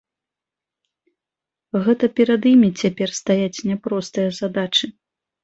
Гэта 1.87 2.09
перад 2.21 2.41
імі 2.53 2.69
цяпер 2.81 3.09
стаяць 3.21 3.63
няпростыя 3.69 4.29
задачы. 4.41 4.85